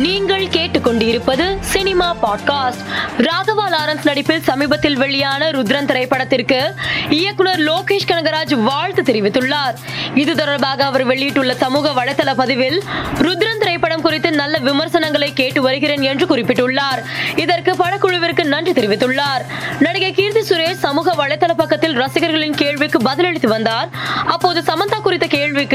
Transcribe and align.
நீங்கள் 0.00 0.46
கேட்டுக்கொண்டிருப்பது 0.46 1.56
cinema 1.60 2.16
podcast. 2.22 2.82
Raghava 3.18 3.68
Lawrence 3.70 4.04
நடிப்பில் 4.04 4.42
சமீபத்தில் 4.42 4.96
வெளியான 4.96 5.50
ருத்ரன் 5.50 5.84
திரைப்படத்திற்கு 5.84 6.74
இயக்குனர் 7.10 7.58
லோகேஷ் 7.58 8.08
கனகராஜ் 8.08 8.62
வாழ்த்து 8.62 9.02
தெரிவித்துள்ளார். 9.02 9.74
இது 10.14 10.36
தொடர்பாக 10.36 10.84
அவர் 10.84 11.04
வெளியிட்டுள்ள 11.04 11.54
சமூக 11.54 11.90
வலைதள 11.90 12.34
பதிவில் 12.34 12.82
ருத்ரன் 13.20 13.58
திரைப்படம் 13.58 14.00
குறித்து 14.00 14.30
நல்ல 14.30 14.58
விமர்சனங்களை 14.58 15.32
கேட்டு 15.32 15.62
வருகிறேன் 15.62 16.02
என்று 16.02 16.26
குறிப்பிட்டுள்ளார். 16.26 17.02
இதற்கு 17.36 17.72
படக்குழுவிற்கு 17.72 18.44
நன்றி 18.44 18.72
தெரிவித்துள்ளார். 18.72 19.44
நடிகை 19.78 20.12
கீர்த்தி 20.12 20.40
சுரேஷ் 20.40 20.78
சமூக 20.78 21.26
வலைதள 21.26 21.52
பக்கத்தில் 21.56 21.94
ரசிகர்களின் 21.94 22.54
கேள்விக்கு 22.54 22.98
பதிலளித்து 22.98 23.46
வந்தார். 23.46 23.88
அப்போது 24.26 24.60
சமந்தா 24.60 25.00
குறித்த 25.00 25.26
கேள்விக்கு 25.26 25.69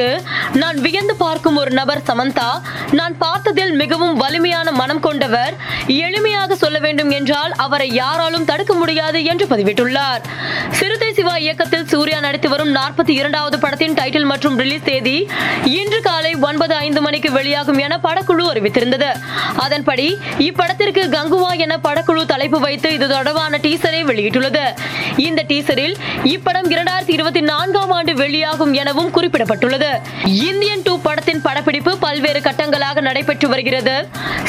இருக்கும் 1.45 1.63
ஒரு 1.63 1.71
நபர் 1.79 2.07
சமந்தா 2.09 2.49
நான் 2.91 3.15
பார்த்ததில் 3.17 3.73
மிகவும் 3.81 4.15
வலிமையான 4.23 4.67
மனம் 4.71 5.01
கொண்டவர். 5.05 5.53
எளிமையாக 6.05 6.55
சொல்ல 6.61 6.77
வேண்டும் 6.85 7.11
என்றால் 7.17 7.53
அவரை 7.65 7.87
யாராலும் 7.93 8.45
தடுக்க 8.45 8.73
முடியாது 8.73 9.19
என்று 9.31 9.45
பதிவிட்டுள்ளார். 9.45 10.23
சிறு 10.71 10.94
இயக்கத்தில் 11.45 11.87
சூர்யா 11.91 12.19
நடித்து 12.25 12.49
வரும் 12.53 12.71
நாற்பத்தி 12.75 13.13
இரண்டாவது 13.19 13.57
படத்தின் 13.63 13.95
டைட்டில் 13.99 14.27
மற்றும் 14.31 14.55
ரிலீஸ் 14.61 14.85
தேதி 14.89 15.15
இன்று 15.79 15.99
காலை 16.07 16.31
ஒன்பது 16.47 16.73
ஐந்து 16.85 17.01
மணிக்கு 17.05 17.29
வெளியாகும் 17.37 17.79
என 17.85 17.97
படக்குழு 18.05 18.45
அறிவித்திருந்தது. 18.51 19.09
அதன்படி 19.65 20.07
இப்படத்திற்கு 20.47 21.03
கங்குவா 21.15 21.51
என 21.65 21.77
படக்குழு 21.87 22.23
தலைப்பு 22.31 22.59
வைத்து 22.65 22.89
இது 22.97 23.07
தொடர்பான 23.07 23.59
டீசரை 23.65 24.01
வெளியிட்டுள்ளது. 24.09 24.63
இந்த 25.27 25.41
டீசரில் 25.51 25.95
இப்படம் 26.35 26.69
இரண்டாயிரத்தி 26.75 27.13
இருபத்தி 27.17 27.41
நான்காம் 27.51 27.93
ஆண்டு 27.97 28.13
வெளியாகும் 28.21 28.73
எனவும் 28.81 29.11
குறிப்பிடப்பட்டுள்ளது. 29.17 29.91
இந்தியன் 30.47 30.83
டூ 30.87 30.95
படத்தின் 31.07 31.43
படப்பிடிப்பு 31.47 31.93
பல்வேறு 32.05 32.41
கட்டங்களாக 32.47 33.03
நடைபெற்று 33.09 33.49
வருகிறது. 33.53 33.95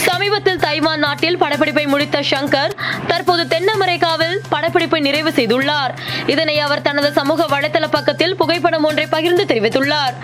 சமீபத்தில் 0.06 0.62
தைவான் 0.66 1.04
நாட்டில் 1.06 1.40
படப்பிடிப்பை 1.44 1.86
முடித்த 1.94 2.24
சங்கர் 2.32 2.74
தற்போது 3.10 3.44
தென் 3.54 3.70
அமெரிக்காவில் 3.76 4.36
படப்பிடிப்பை 4.54 5.00
நிறைவு 5.08 5.30
செய்துள்ளார். 5.38 5.94
இதனை 6.34 6.56
அவர் 6.66 6.84
தனது 6.86 7.12
சமூக 7.12 7.44
வலைதள 7.44 7.86
பக்கத்தில் 7.90 8.36
புகைப்படம் 8.36 8.84
ஒன்றை 8.84 9.06
பகிர்ந்து 9.06 9.44
தெரிவித்துள்ளார். 9.44 10.14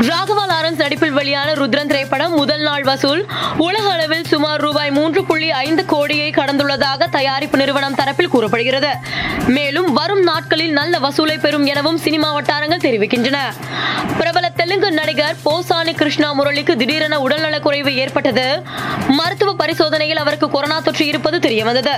ராகவா 0.00 0.44
லாரன்ஸ் 0.46 0.80
நடிப்பில் 0.82 1.12
வெளியான 1.12 1.52
ருத்ரன் 1.52 1.86
திரைப்படம் 1.86 2.34
முதல் 2.34 2.60
நாள் 2.60 2.82
வசூல். 2.82 3.26
உலக 3.56 3.92
அளவில் 3.92 4.24
சுமார் 4.24 4.60
ரூபாய் 4.60 4.90
மூன்று 4.90 5.24
புள்ளி 5.24 5.50
ஐந்து 5.50 5.84
கோடியை 5.84 6.30
கடந்துள்ளதாக 6.30 7.08
தயாரிப்பு 7.10 7.58
நிறுவனம் 7.58 7.94
தரப்பில் 7.94 8.32
கூறப்படுகிறது. 8.34 8.92
மேலும் 9.46 9.92
வரும் 9.92 10.22
நாட்களில் 10.22 10.72
நல்ல 10.72 10.98
வசூலை 10.98 11.38
பெறும் 11.38 11.66
எனவும் 11.66 11.96
சினிமா 11.96 12.32
வட்டாரங்கள் 12.32 12.84
தெரிவிக்கின்றன. 12.86 13.38
பிரபல 14.18 14.51
தெலுங்கு 14.62 14.92
நடிகர் 14.92 15.36
போசானி 15.44 15.94
கிருஷ்ணா 15.94 16.32
முரளிக்கு 16.32 16.76
திடீரென 16.76 17.20
உடல்நலக் 17.20 17.62
குறைவு 17.62 17.96
ஏற்பட்டது. 17.96 18.62
மருத்துவ 19.08 19.54
பரிசோதனையில் 19.54 20.16
அவருக்கு 20.16 20.50
கொரோனா 20.50 20.80
தொற்று 20.80 21.06
இருப்பது 21.06 21.48
தெரியவந்தது. 21.48 21.90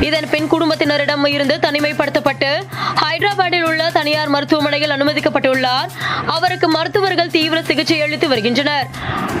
இதன் 0.00 0.30
பின் 0.30 0.50
குடும்பத்தினரிடம் 0.50 1.26
இருந்து 1.26 1.58
தனிமைப்படுத்தப்பட்டு 1.60 2.62
ஹைதராபாத்தில் 3.02 3.62
உள்ள 3.62 3.90
தனியார் 3.90 4.28
மருத்துவமனையில் 4.28 4.90
அனுமதிக்கப்பட்டுள்ளார். 4.90 5.88
அவருக்கு 6.26 6.68
மருத்துவர்கள் 6.68 7.30
தீவிர 7.30 7.62
சிகிச்சை 7.62 8.02
அளித்து 8.02 8.28
வருகின்றனர். 8.28 8.86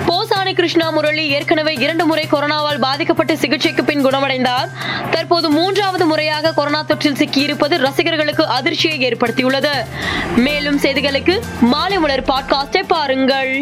போசானி 0.06 0.54
கிருஷ்ணா 0.54 0.90
முரளி 0.90 1.28
ஏற்கனவே 1.28 1.74
இரண்டு 1.74 2.04
முறை 2.04 2.26
கொரோனாவால் 2.32 2.78
பாதிக்கப்பட்டு 2.78 3.38
சிகிச்சைக்கு 3.38 3.84
பின் 3.84 4.06
குணமடைந்தார். 4.06 4.68
தற்போது 5.10 5.50
மூன்றாவது 5.50 6.06
முறையாக 6.06 6.52
கொரோனா 6.52 6.84
தொற்றில் 6.84 7.22
சிக்கியிருப்பது 7.22 7.76
ரசிகர்களுக்கு 7.78 8.46
அதிர்ச்சியை 8.46 9.08
ஏற்படுத்தியுள்ளது. 9.08 9.72
மேலும் 10.36 10.80
செய்திகளுக்கு 10.80 11.40
மாலை 11.60 11.98
மலர் 11.98 12.22
பாட்காஸ்ட் 12.22 12.62
பாருங்கள் 12.89 13.53